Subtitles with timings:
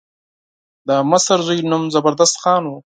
[0.87, 2.73] د مشر زوی نوم زبردست خان و.